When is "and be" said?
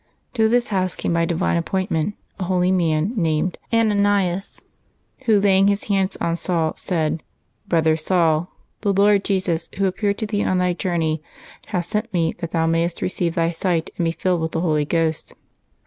13.95-14.11